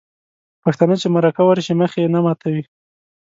[0.63, 2.63] پښتانه چې مرکه ورشي مخ یې نه ماتوي.